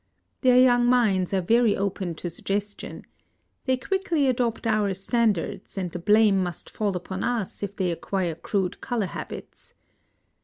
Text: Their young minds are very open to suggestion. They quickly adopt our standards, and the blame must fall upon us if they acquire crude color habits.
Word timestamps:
Their 0.41 0.57
young 0.59 0.87
minds 0.87 1.31
are 1.31 1.43
very 1.43 1.77
open 1.77 2.15
to 2.15 2.29
suggestion. 2.31 3.05
They 3.65 3.77
quickly 3.77 4.25
adopt 4.25 4.65
our 4.65 4.91
standards, 4.95 5.77
and 5.77 5.91
the 5.91 5.99
blame 5.99 6.41
must 6.41 6.71
fall 6.71 6.95
upon 6.97 7.23
us 7.23 7.61
if 7.61 7.75
they 7.75 7.91
acquire 7.91 8.33
crude 8.33 8.81
color 8.81 9.05
habits. 9.05 9.75